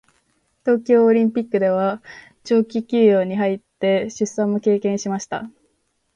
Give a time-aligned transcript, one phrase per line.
[0.65, 2.01] 東京オリンピックでは
[2.43, 5.47] 長期休養に入って出産も経験しました。